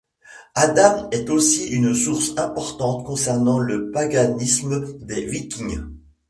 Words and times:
Adam 0.55 1.09
est 1.11 1.29
aussi 1.29 1.69
une 1.69 1.93
source 1.93 2.33
importante 2.35 3.05
concernant 3.05 3.59
le 3.59 3.91
paganisme 3.91 4.97
des 5.05 5.25
Vikings. 5.27 5.85